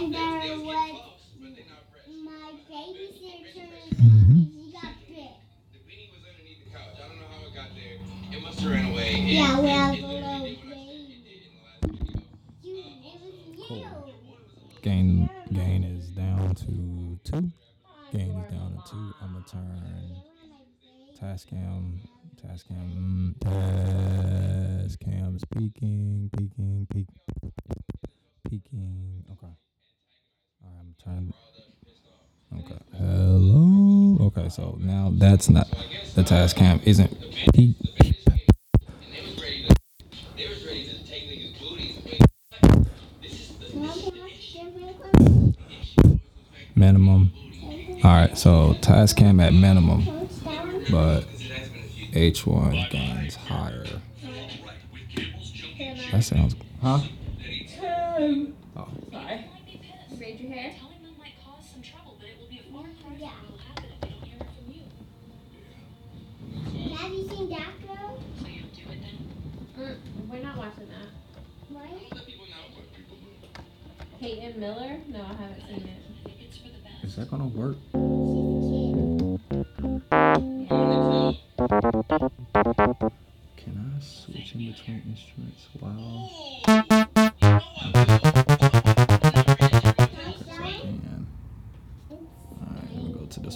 [0.00, 0.92] And there was
[2.24, 4.52] my babysitter turned Mhm.
[4.52, 5.32] he got bit.
[5.72, 6.94] The beanie was underneath the couch.
[6.94, 7.98] I don't know how it got there.
[8.32, 9.14] It must have ran away.
[9.14, 10.54] It- Yeah, it- well, it little did what I said baby.
[10.54, 10.56] it
[11.24, 12.22] did in the last video.
[12.62, 13.34] You, it was
[13.70, 13.86] you.
[14.82, 17.52] Gain gain is down to two.
[18.12, 19.14] Gain is down to two.
[19.20, 20.22] I'm gonna turn
[21.18, 22.00] Tascam,
[22.36, 27.08] Tascam, mm, Tascam's peaking, peaking, peak,
[28.48, 29.24] peaking.
[29.32, 29.52] Okay.
[31.06, 31.32] I'm.
[32.60, 32.78] Okay.
[32.96, 34.16] Hello.
[34.26, 35.68] Okay, so now that's not
[36.14, 37.10] the Tascam isn't
[37.54, 37.76] peak.
[38.00, 38.40] And
[39.12, 39.74] they was ready to,
[40.36, 41.96] they was ready to take niggas' booties.
[42.60, 42.86] But
[43.22, 44.70] this is the, Can I this is have the issue.
[44.78, 45.56] different
[46.04, 46.20] ones?
[46.74, 47.32] minimum.
[48.04, 50.04] All right, so Tascam at minimum,
[50.90, 53.84] but Because it has been a few H1 gains higher.
[56.12, 56.54] That sounds.
[56.80, 57.00] Huh?
[58.76, 58.88] Oh.
[60.38, 60.48] Sorry.
[60.48, 60.72] Braid your hair.
[60.78, 63.30] Telling them might cause some trouble, but it will be a far cry from Yeah.
[63.42, 64.82] what will happen if they don't hear it from you.
[66.96, 68.22] Have you seen that girl?
[68.40, 69.16] So you don't do it then?
[69.78, 71.10] Mm, we're not watching that.
[71.68, 71.88] Why?
[72.12, 73.26] Let people know what people do.
[74.20, 74.98] Peyton Miller?
[75.08, 76.02] No, I haven't seen it.
[76.24, 77.04] I think it's for the best.
[77.04, 77.76] Is that gonna work?
[83.56, 85.66] Can I switch in between instruments?
[85.80, 86.28] Wow.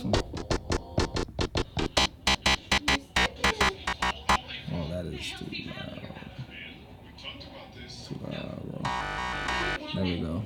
[0.04, 0.10] Oh,
[4.90, 6.02] that is too loud.
[8.08, 8.62] Too loud.
[9.94, 10.42] There we go.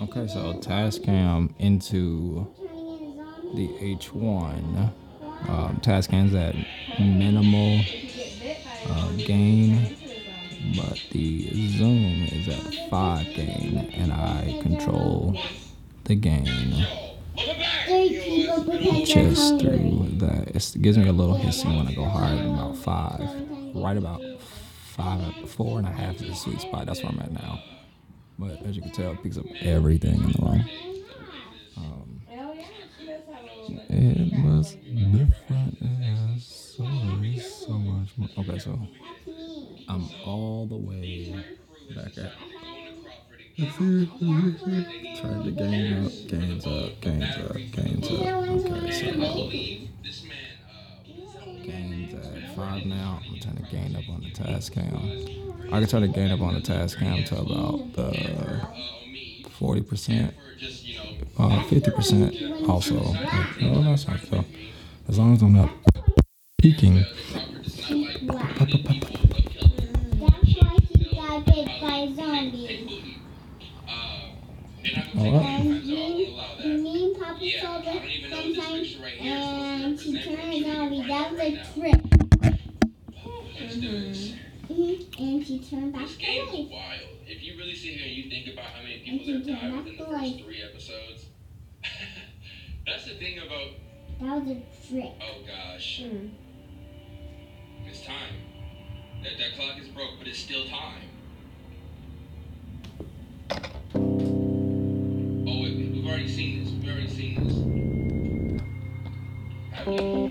[0.00, 2.46] Okay, so Tascam into
[3.54, 4.92] the H1.
[5.46, 6.54] Um, Tascam's at
[6.98, 7.80] minimal
[8.86, 9.94] uh, gain,
[10.74, 15.36] but the zoom is at 5 gain, and I control
[16.04, 16.86] the gain
[19.04, 20.48] Just through that.
[20.54, 23.74] It gives me a little hissing when I go than about 5.
[23.74, 26.86] Right about 5, 4 and a half is the sweet spot.
[26.86, 27.62] That's where I'm at now.
[28.38, 30.64] But as you can tell, it picks up everything in the room.
[31.76, 32.20] Um.
[33.88, 35.78] It was different.
[35.80, 36.84] It has so,
[37.66, 38.28] so much more.
[38.38, 38.78] Okay, so
[39.88, 41.44] I'm all the way
[41.94, 42.32] back at.
[43.54, 48.12] Trying to gain up, gains up, gains up, gains up.
[48.12, 49.06] Okay, so
[50.02, 53.20] This man, uh, gains at five now.
[53.28, 55.70] I'm trying to gain up on the Tascam.
[55.70, 58.66] I can try to gain up on the Tascam to about the
[59.50, 62.34] forty percent, for just, you know, uh, fifty percent
[62.70, 62.94] also.
[63.60, 64.46] No, that's not so.
[65.08, 65.70] As long as I'm not
[66.56, 67.04] peaking.
[67.04, 67.96] That's why
[70.88, 73.11] he got bit by a zombie.
[75.22, 75.44] All right.
[75.60, 79.12] And me, me and Papa saw I don't even know if this sometimes, picture right
[79.12, 80.96] here is supposed and she represent turned what zombie.
[80.96, 81.72] you That find was right a now.
[81.74, 82.00] trick.
[83.60, 84.32] Let's do this.
[84.68, 85.18] Mhm.
[85.20, 86.68] And she turned back This away.
[86.70, 87.00] wild.
[87.26, 89.52] If you really sit here and you think about how many people she have did
[89.60, 91.26] died within the like- first three episodes,
[92.86, 93.68] that's the thing about.
[94.20, 95.12] That was a trick.
[95.20, 96.28] Oh gosh, Hmm.
[97.86, 98.34] it's time.
[99.22, 101.08] That that clock is broke, but it's still time.
[109.84, 110.21] Oh wait,